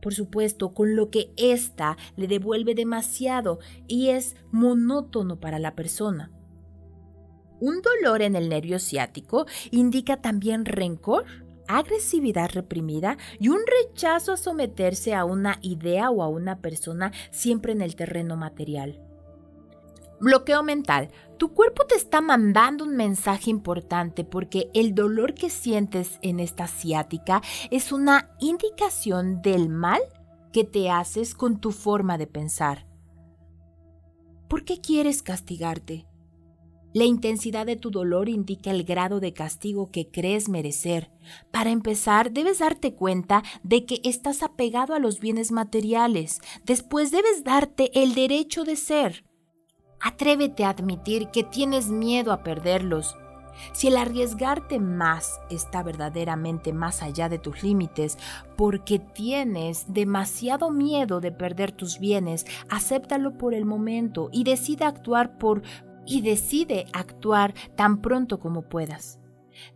Por 0.01 0.13
supuesto, 0.13 0.75
con 0.75 0.97
lo 0.97 1.11
que 1.11 1.33
ésta 1.37 1.97
le 2.17 2.27
devuelve 2.27 2.75
demasiado 2.75 3.59
y 3.89 4.11
es 4.11 4.37
monótono 4.53 5.41
para 5.41 5.59
la 5.59 5.75
persona. 5.75 6.31
Un 7.61 7.81
dolor 7.81 8.21
en 8.21 8.37
el 8.37 8.51
nervio 8.51 8.79
ciático 8.79 9.47
indica 9.71 10.21
también 10.21 10.67
rencor, 10.67 11.25
agresividad 11.69 12.51
reprimida 12.53 13.17
y 13.39 13.49
un 13.49 13.61
rechazo 13.67 14.33
a 14.33 14.37
someterse 14.37 15.15
a 15.15 15.25
una 15.25 15.59
idea 15.63 16.11
o 16.11 16.23
a 16.23 16.29
una 16.29 16.61
persona 16.61 17.13
siempre 17.31 17.73
en 17.73 17.81
el 17.81 17.97
terreno 17.97 18.37
material. 18.37 19.01
Bloqueo 20.21 20.63
mental. 20.63 21.09
Tu 21.39 21.53
cuerpo 21.53 21.85
te 21.87 21.97
está 21.97 22.21
mandando 22.21 22.85
un 22.85 22.97
mensaje 22.97 23.51
importante 23.51 24.25
porque 24.25 24.71
el 24.73 24.95
dolor 24.95 25.35
que 25.35 25.51
sientes 25.51 26.19
en 26.23 26.39
esta 26.39 26.69
ciática 26.69 27.43
es 27.71 27.91
una 27.91 28.31
indicación 28.39 29.43
del 29.43 29.69
mal 29.69 30.01
que 30.53 30.65
te 30.65 30.91
haces 30.91 31.35
con 31.35 31.61
tu 31.61 31.73
forma 31.73 32.19
de 32.19 32.29
pensar. 32.29 32.87
¿Por 34.49 34.65
qué 34.65 34.81
quieres 34.81 35.23
castigarte? 35.23 36.07
La 36.93 37.05
intensidad 37.05 37.67
de 37.67 37.75
tu 37.75 37.91
dolor 37.91 38.29
indica 38.29 38.71
el 38.71 38.85
grado 38.85 39.19
de 39.19 39.33
castigo 39.33 39.91
que 39.91 40.13
crees 40.13 40.49
merecer. 40.49 41.11
Para 41.51 41.71
empezar, 41.71 42.31
debes 42.31 42.61
darte 42.61 42.95
cuenta 42.95 43.43
de 43.65 43.85
que 43.85 44.01
estás 44.05 44.45
apegado 44.45 44.95
a 44.95 45.01
los 45.01 45.19
bienes 45.19 45.51
materiales. 45.51 46.41
Después 46.65 47.11
debes 47.11 47.43
darte 47.43 47.91
el 48.01 48.15
derecho 48.15 48.63
de 48.63 48.77
ser. 48.77 49.25
Atrévete 50.05 50.67
a 50.67 50.69
admitir 50.69 51.29
que 51.29 51.45
tienes 51.45 51.89
miedo 51.89 52.31
a 52.31 52.43
perderlos. 52.43 53.17
Si 53.73 53.89
el 53.89 53.97
arriesgarte 53.97 54.79
más 54.79 55.41
está 55.49 55.83
verdaderamente 55.83 56.75
más 56.75 57.03
allá 57.03 57.31
de 57.31 57.39
tus 57.39 57.63
límites, 57.63 58.19
porque 58.55 58.99
tienes 58.99 59.95
demasiado 59.95 60.71
miedo 60.71 61.21
de 61.21 61.33
perder 61.33 61.73
tus 61.73 61.99
bienes, 61.99 62.45
acéptalo 62.69 63.39
por 63.39 63.55
el 63.55 63.65
momento 63.65 64.29
y 64.31 64.45
decide 64.45 64.85
actuar 64.85 65.39
por 65.39 65.63
y 66.05 66.21
decide 66.21 66.85
actuar 66.93 67.55
tan 67.75 68.03
pronto 68.03 68.39
como 68.39 68.69
puedas. 68.69 69.19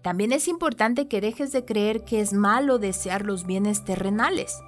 También 0.02 0.32
es 0.32 0.46
importante 0.46 1.08
que 1.08 1.22
dejes 1.22 1.52
de 1.52 1.64
creer 1.64 2.04
que 2.04 2.20
es 2.20 2.34
malo 2.34 2.78
desear 2.78 3.24
los 3.24 3.46
bienes 3.46 3.82
terrenales. 3.82 4.60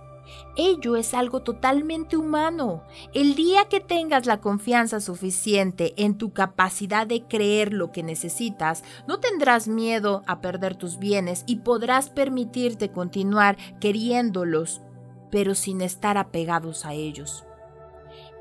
Ello 0.57 0.97
es 0.97 1.15
algo 1.15 1.43
totalmente 1.43 2.17
humano. 2.17 2.83
El 3.15 3.35
día 3.35 3.67
que 3.69 3.81
tengas 3.81 4.27
la 4.27 4.41
confianza 4.41 5.01
suficiente 5.01 5.95
en 5.97 6.19
tu 6.19 6.33
capacidad 6.33 7.07
de 7.07 7.23
creer 7.25 7.73
lo 7.73 7.93
que 7.93 8.03
necesitas, 8.03 8.83
no 9.07 9.21
tendrás 9.21 9.69
miedo 9.69 10.23
a 10.27 10.41
perder 10.41 10.77
tus 10.77 10.99
bienes 10.99 11.45
y 11.47 11.57
podrás 11.57 12.11
permitirte 12.11 12.91
continuar 12.91 13.57
queriéndolos, 13.81 14.83
pero 15.31 15.55
sin 15.55 15.81
estar 15.81 16.19
apegados 16.19 16.85
a 16.85 16.95
ellos. 16.95 17.45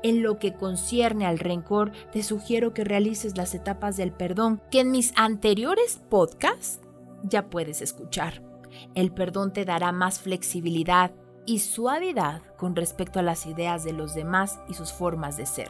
En 0.02 0.22
lo 0.22 0.38
que 0.38 0.54
concierne 0.54 1.26
al 1.26 1.38
rencor, 1.38 1.92
te 2.12 2.22
sugiero 2.22 2.72
que 2.72 2.84
realices 2.84 3.36
las 3.36 3.54
etapas 3.54 3.96
del 3.96 4.12
perdón 4.12 4.62
que 4.70 4.80
en 4.80 4.90
mis 4.90 5.12
anteriores 5.16 6.00
podcasts 6.08 6.80
ya 7.22 7.50
puedes 7.50 7.82
escuchar. 7.82 8.42
El 8.94 9.12
perdón 9.12 9.52
te 9.52 9.64
dará 9.64 9.92
más 9.92 10.20
flexibilidad 10.20 11.12
y 11.50 11.58
suavidad 11.58 12.42
con 12.56 12.76
respecto 12.76 13.18
a 13.18 13.24
las 13.24 13.44
ideas 13.44 13.82
de 13.82 13.92
los 13.92 14.14
demás 14.14 14.60
y 14.68 14.74
sus 14.74 14.92
formas 14.92 15.36
de 15.36 15.46
ser. 15.46 15.68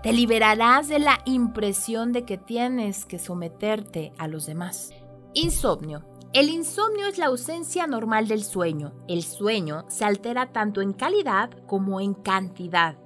Te 0.00 0.12
liberarás 0.12 0.86
de 0.86 1.00
la 1.00 1.18
impresión 1.24 2.12
de 2.12 2.24
que 2.24 2.38
tienes 2.38 3.04
que 3.04 3.18
someterte 3.18 4.12
a 4.18 4.28
los 4.28 4.46
demás. 4.46 4.92
Insomnio. 5.34 6.04
El 6.32 6.48
insomnio 6.48 7.08
es 7.08 7.18
la 7.18 7.26
ausencia 7.26 7.88
normal 7.88 8.28
del 8.28 8.44
sueño. 8.44 8.92
El 9.08 9.24
sueño 9.24 9.84
se 9.88 10.04
altera 10.04 10.52
tanto 10.52 10.80
en 10.80 10.92
calidad 10.92 11.50
como 11.66 12.00
en 12.00 12.14
cantidad. 12.14 12.96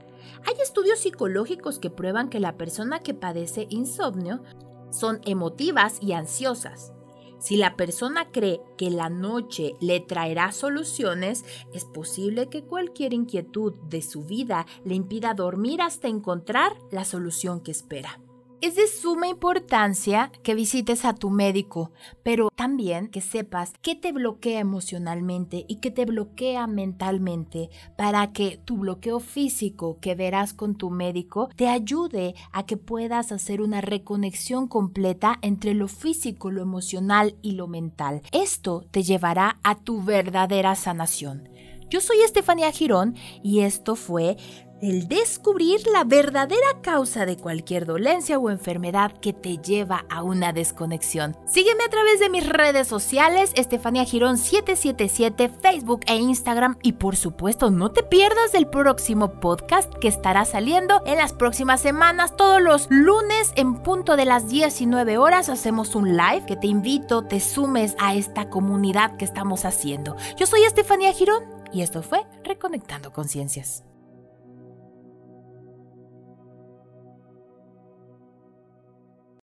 Hay 0.46 0.60
estudios 0.62 0.98
psicológicos 0.98 1.78
que 1.78 1.88
prueban 1.88 2.28
que 2.28 2.38
la 2.38 2.58
persona 2.58 2.98
que 2.98 3.14
padece 3.14 3.66
insomnio 3.70 4.42
son 4.90 5.22
emotivas 5.24 5.96
y 6.02 6.12
ansiosas. 6.12 6.92
Si 7.40 7.56
la 7.56 7.75
persona 7.75 8.30
cree 8.30 8.61
que 8.76 8.90
la 8.90 9.09
noche 9.09 9.75
le 9.80 10.00
traerá 10.00 10.52
soluciones, 10.52 11.44
es 11.73 11.85
posible 11.85 12.49
que 12.49 12.62
cualquier 12.62 13.14
inquietud 13.14 13.73
de 13.88 14.02
su 14.02 14.25
vida 14.25 14.66
le 14.85 14.94
impida 14.94 15.35
dormir 15.35 15.80
hasta 15.80 16.09
encontrar 16.09 16.76
la 16.90 17.04
solución 17.04 17.61
que 17.61 17.70
espera. 17.70 18.20
Es 18.62 18.76
de 18.76 18.88
suma 18.88 19.26
importancia 19.26 20.31
que 20.43 20.55
visites 20.55 21.07
a 21.07 21.14
tu 21.14 21.31
médico, 21.31 21.93
pero 22.23 22.50
también 22.55 23.09
que 23.09 23.23
sepas 23.23 23.73
qué 23.81 23.95
te 23.95 24.12
bloquea 24.12 24.61
emocionalmente 24.61 25.64
y 25.67 25.76
qué 25.76 25.90
te 25.90 26.05
bloquea 26.05 26.67
mentalmente 26.67 27.71
para 27.97 28.35
que 28.35 28.61
tu 28.62 28.76
bloqueo 28.76 29.19
físico 29.19 29.96
que 30.03 30.14
verás 30.14 30.53
con 30.53 30.75
tu 30.75 30.90
médico 30.90 31.49
te 31.57 31.68
ayude 31.68 32.35
a 32.53 32.66
que 32.66 32.77
puedas 32.77 33.33
hacer 33.33 33.62
una 33.62 33.81
reconexión 33.81 34.68
completa 34.68 35.38
entre 35.40 35.73
lo 35.73 35.88
físico, 35.88 36.51
lo 36.51 36.61
emocional 36.61 37.37
y 37.40 37.53
lo 37.53 37.66
mental. 37.66 38.20
Esto 38.31 38.85
te 38.90 39.03
llevará 39.03 39.59
a 39.62 39.77
tu 39.77 40.03
verdadera 40.03 40.75
sanación. 40.75 41.49
Yo 41.90 42.01
soy 42.01 42.20
Estefanía 42.20 42.70
Girón 42.70 43.16
y 43.42 43.61
esto 43.61 43.96
fue 43.96 44.37
el 44.81 45.09
descubrir 45.09 45.81
la 45.93 46.05
verdadera 46.05 46.81
causa 46.83 47.27
de 47.27 47.37
cualquier 47.37 47.87
dolencia 47.87 48.38
o 48.38 48.51
enfermedad 48.51 49.12
que 49.12 49.33
te 49.33 49.59
lleva 49.59 50.07
a 50.09 50.23
una 50.23 50.53
desconexión. 50.53 51.37
Sígueme 51.47 51.85
a 51.85 51.90
través 51.90 52.21
de 52.21 52.31
mis 52.31 52.49
redes 52.49 52.88
sociales, 52.88 53.53
Estefanía 53.55 54.05
Girón 54.05 54.38
777, 54.38 55.51
Facebook 55.61 56.01
e 56.07 56.16
Instagram 56.16 56.79
y 56.83 56.93
por 56.93 57.16
supuesto 57.16 57.71
no 57.71 57.90
te 57.90 58.03
pierdas 58.03 58.55
el 58.55 58.66
próximo 58.66 59.40
podcast 59.40 59.93
que 59.95 60.09
estará 60.09 60.45
saliendo 60.45 61.03
en 61.07 61.19
las 61.19 61.33
próximas 61.33 61.81
semanas. 61.81 62.37
Todos 62.37 62.62
los 62.62 62.87
lunes 62.90 63.53
en 63.57 63.83
punto 63.83 64.16
de 64.16 64.25
las 64.25 64.49
19 64.49 65.19
horas 65.19 65.49
hacemos 65.49 65.95
un 65.95 66.16
live 66.16 66.45
que 66.47 66.57
te 66.57 66.66
invito, 66.66 67.23
te 67.23 67.40
sumes 67.40 67.95
a 67.99 68.14
esta 68.14 68.49
comunidad 68.49 69.16
que 69.16 69.25
estamos 69.25 69.64
haciendo. 69.64 70.16
Yo 70.37 70.47
soy 70.47 70.62
Estefanía 70.62 71.12
Girón 71.12 71.45
y 71.73 71.83
esto 71.83 72.03
fue 72.03 72.25
Reconectando 72.45 73.12
Conciencias. 73.12 73.89